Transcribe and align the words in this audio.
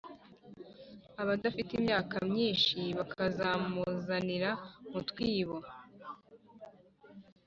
abadafite 1.21 1.71
imyaka 1.79 2.15
myinshi 2.29 2.79
bakamuzanira 2.97 4.51
mu 4.91 4.99
twibo; 5.09 5.57